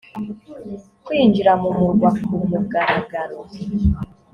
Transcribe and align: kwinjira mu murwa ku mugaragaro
kwinjira 1.05 1.51
mu 1.61 1.69
murwa 1.77 2.09
ku 2.23 2.33
mugaragaro 2.49 3.39